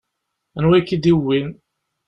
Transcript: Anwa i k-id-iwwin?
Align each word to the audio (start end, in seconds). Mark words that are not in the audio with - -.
Anwa 0.57 0.75
i 0.79 0.81
k-id-iwwin? 0.87 1.47